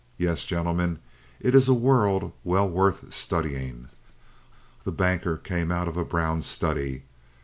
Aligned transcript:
Yes, 0.17 0.45
gentlemen, 0.45 0.97
it 1.39 1.53
is 1.53 1.69
a 1.69 1.75
world 1.75 2.31
well 2.43 2.67
worth 2.67 3.13
studying." 3.13 3.87
The 4.83 4.91
Banker 4.91 5.37
came 5.37 5.71
out 5.71 5.87
of 5.87 5.95
a 5.95 6.03
brown 6.03 6.41
study. 6.41 7.03